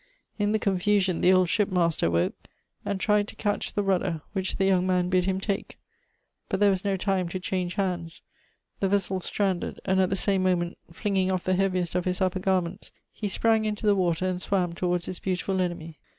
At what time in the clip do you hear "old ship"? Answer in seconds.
1.31-1.69